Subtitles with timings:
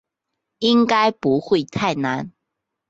[0.57, 2.31] 应该不会太难